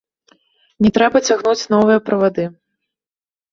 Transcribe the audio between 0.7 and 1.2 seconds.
Не трэба